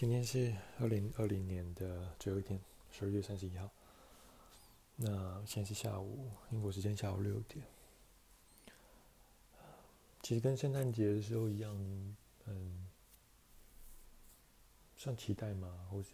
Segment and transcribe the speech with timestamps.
[0.00, 2.58] 今天是二零二零年的最后一天，
[2.90, 3.68] 十二月三十一号。
[4.96, 7.62] 那现在是下午，英国时间下午六点。
[10.22, 11.76] 其实跟圣诞节的时候一样，
[12.46, 12.88] 嗯，
[14.96, 15.86] 算期待吗？
[15.90, 16.12] 或是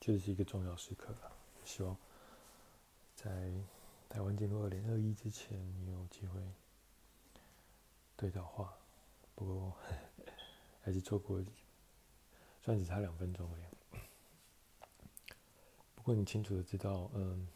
[0.00, 1.32] 确实是一个重要时刻了。
[1.64, 1.96] 希望
[3.16, 3.50] 在
[4.08, 6.40] 台湾进入二零二一之前，你有机会
[8.16, 8.72] 对到话。
[9.34, 9.76] 不过
[10.80, 11.42] 还是错过。
[12.68, 13.62] 算只差两分钟而已。
[15.94, 17.48] 不过你清楚的知道，嗯，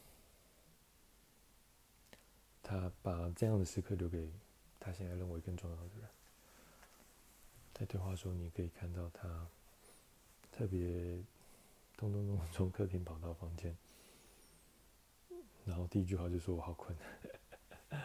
[2.62, 4.32] 他把这样的时刻留给
[4.80, 6.08] 他现在认为更重要的人。
[7.74, 9.46] 在对话中，你可以看到他
[10.50, 11.22] 特别
[11.98, 13.76] 咚咚咚从客厅跑到房间，
[15.66, 16.96] 然后第一句话就说：“我好困。”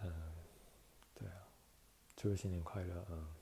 [0.00, 0.32] 嗯，
[1.14, 1.46] 对啊，
[2.16, 3.39] 祝新年快乐，嗯。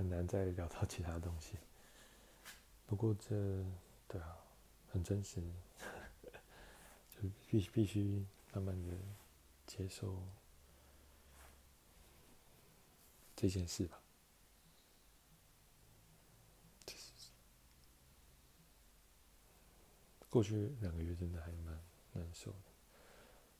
[0.00, 1.58] 很难再聊到其他东西。
[2.86, 3.36] 不过这，
[4.08, 4.34] 对啊，
[4.90, 5.42] 很真实，
[7.12, 8.24] 就必须必须
[8.54, 8.96] 慢慢的
[9.66, 10.16] 接受
[13.36, 14.00] 这件事吧。
[20.30, 21.78] 过去两个月真的还蛮
[22.14, 22.72] 难受的，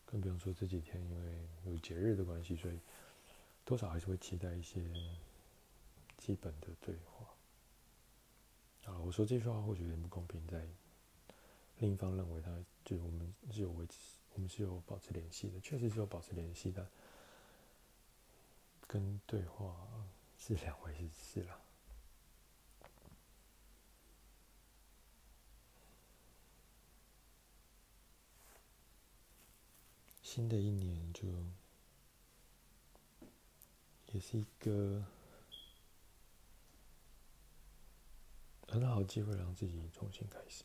[0.07, 2.81] 更不用说这几天，因为有节日的关系，所以
[3.63, 4.83] 多少还是会期待一些。
[6.21, 7.27] 基本的对话。
[8.85, 10.67] 啊，我说这句话或许有点不公平，在
[11.79, 12.51] 另一方认为他
[12.85, 13.95] 就是我们是有维持，
[14.35, 16.89] 我们是有保持联系的，确实是有保持联系的，
[18.87, 19.77] 跟对话
[20.39, 21.61] 是两回事啦。
[30.23, 31.29] 新的一年就
[34.13, 35.05] 也是一个。
[38.71, 40.63] 很好的机会让自己重新开始。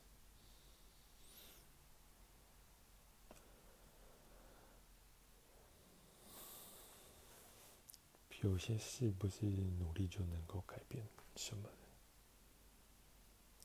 [8.42, 11.04] 有些事不是努力就能够改变
[11.36, 11.78] 什么的，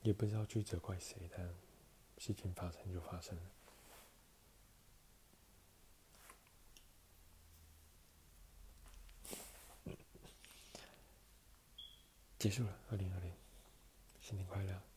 [0.04, 1.54] 也不知道去责怪谁，但
[2.16, 3.42] 事情发生就发生了。
[12.38, 13.30] 结束了，二零二零。
[14.20, 14.89] 新年快乐！